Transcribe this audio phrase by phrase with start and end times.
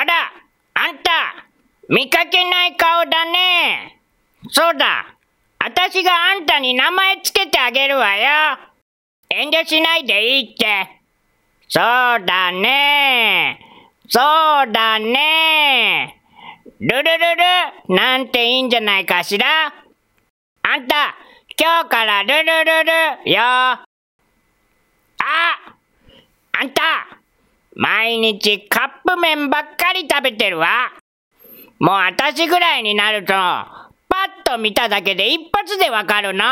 [0.00, 0.14] あら、
[0.72, 1.10] あんた
[1.90, 4.00] 見かけない顔だね。
[4.48, 5.14] そうだ。
[5.58, 8.58] 私があんたに名前つけてあげるわよ。
[9.28, 11.02] 遠慮しないでいいって。
[11.68, 11.84] そう
[12.24, 13.60] だね。
[14.08, 14.20] そ
[14.68, 16.18] うだね。
[16.80, 17.08] ルルル
[17.92, 19.46] ルなんていいんじゃないかしら。
[20.62, 21.14] あんた、
[21.58, 22.84] 今日からルルル
[23.24, 23.42] ルよ。
[23.42, 23.84] あ
[26.52, 26.82] あんた
[27.74, 30.92] 毎日カップ麺ばっかり食べてるわ。
[31.78, 33.88] もう私ぐらいになると、パ
[34.42, 36.44] ッと見ただけで一発でわかるの。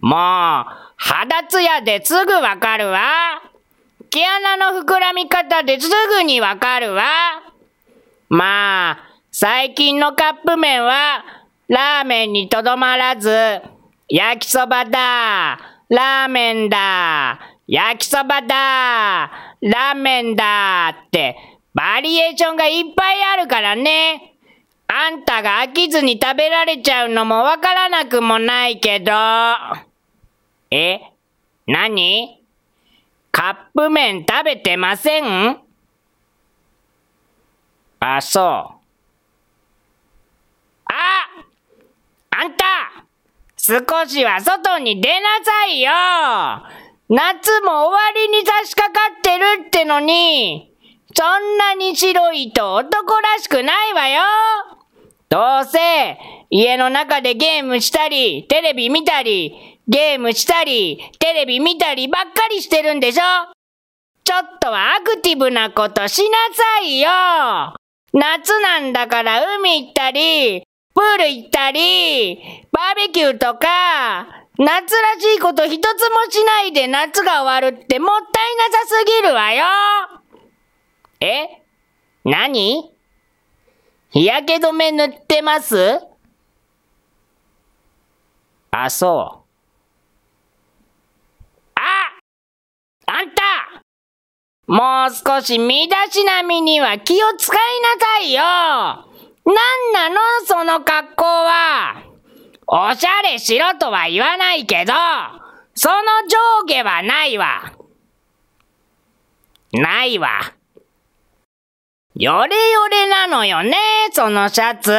[0.00, 0.18] もう、
[0.96, 3.42] 肌ツヤですぐわかるわ。
[4.10, 7.04] 毛穴の膨らみ方ですぐにわかるわ。
[8.28, 8.98] まあ、
[9.30, 11.24] 最近のカップ麺は、
[11.68, 13.60] ラーメンにとどまらず、
[14.08, 17.38] 焼きそばだ、ラーメンだ、
[17.68, 19.30] 焼きそばだ、
[19.60, 21.36] ラーメンだって、
[21.74, 24.36] バリエーションがいっぱいあるからね。
[24.86, 29.12] あんたが飽きずに食べられちゃうのもわからなくもないけど。
[30.70, 31.00] え
[31.66, 32.42] 何？
[33.30, 35.60] カップ麺食べてません？
[38.00, 38.44] あ、そう。
[38.46, 38.78] あ
[42.30, 42.64] あんた
[43.58, 45.92] 少しは外に出なさいよ
[47.10, 50.74] 夏も終わりに差し掛かってるってのに、
[51.14, 54.22] そんなに白いと男らしくないわよ。
[55.30, 56.18] どうせ、
[56.50, 63.22] 家の中でゲームしたり、テレビ見たり、ゲームしたり、テレビ見たりばっかりしてるんでしょ。
[64.24, 67.08] ちょっとはアクティブなことしなさいよ。
[68.12, 70.60] 夏なんだから海行ったり、
[70.94, 72.36] プール行ったり、
[72.70, 79.64] バーベキューとか、夏らしいこと一つもしないで夏が終わるってもったいなさすぎるわよ。
[81.20, 81.62] え？
[82.24, 82.92] 何？
[84.10, 86.00] 日焼け止め塗ってます？
[88.72, 89.48] あ、そう。
[91.76, 91.80] あ！
[93.06, 93.42] あんた！
[94.66, 98.42] もう少し身だしなみには気を使いなさいよ。
[98.42, 100.16] なんなの？
[100.46, 102.07] その格好は。
[102.70, 104.92] おしゃれしろとは言わないけど、
[105.74, 105.94] その
[106.28, 107.72] 上下はないわ。
[109.72, 110.28] ないわ。
[112.14, 113.74] ヨレヨレなのよね、
[114.12, 114.94] そのシャツ。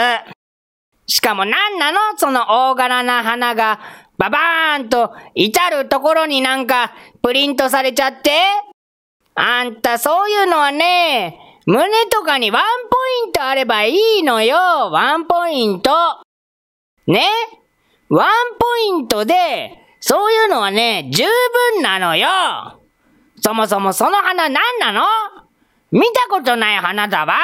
[1.05, 1.99] しかもなんなの？
[2.17, 3.79] その大柄な花が、
[4.17, 8.31] ババーンと至るところになんかプリントされちゃって。
[9.35, 11.37] あんたそういうのはね、
[11.67, 15.91] 胸とかにワンポイントあればいいのよ、ワンポイント。
[17.11, 17.27] ね
[18.09, 18.27] ワン
[18.57, 21.23] ポイントで、そういうのはね、十
[21.73, 22.27] 分なのよ。
[23.41, 25.03] そもそもその花何なの？
[25.91, 27.37] 見たことない花だわ。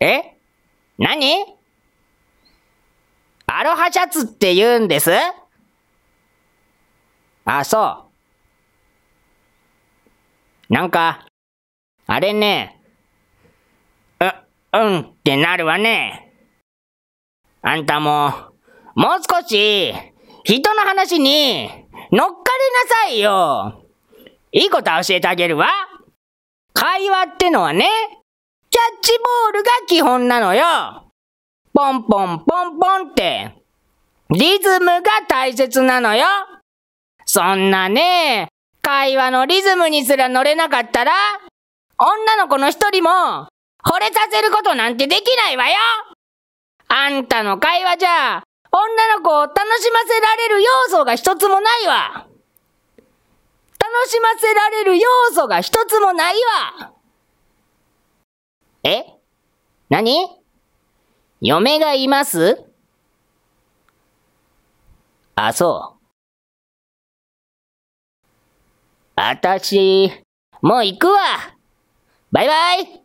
[0.00, 0.36] え？
[0.98, 1.44] 何？
[3.46, 5.10] アロハシャツって言うんです？
[7.44, 8.08] あ、そ
[10.70, 10.72] う。
[10.72, 11.26] なんか、
[12.06, 12.80] あれね、
[14.20, 14.24] う、
[14.78, 16.31] うんってなるわね。
[17.64, 18.32] あんたも、
[18.96, 19.94] もう少し、
[20.44, 21.68] 人の話に
[22.10, 22.34] 乗っかり
[22.90, 23.84] なさいよ。
[24.50, 25.68] いいこと教えてあげるわ。
[26.74, 27.86] 会話ってのはね、
[28.68, 30.64] キャッチボールが基本なのよ。
[31.72, 33.54] ポンポンポンポンって、
[34.30, 36.26] リズムが大切なのよ。
[37.24, 38.48] そんなね、
[38.82, 41.12] 会話のリズムにすら乗れなかったら、
[41.96, 43.10] 女の子の一人も、
[43.84, 45.76] 惚れさせることなんてできないわよ
[46.94, 52.26] あんたの会話じゃ、女の子を楽しませられる要素が一つもないわ。
[53.78, 56.34] 楽しませられる要素が一つもない
[56.78, 56.92] わ。
[58.84, 59.06] え？
[59.88, 60.38] 何？
[61.40, 62.62] 嫁がいます？
[65.34, 66.02] あ、そう。
[69.16, 70.12] あたし、
[70.60, 71.56] もう行くわ。
[72.30, 73.02] バイバイ。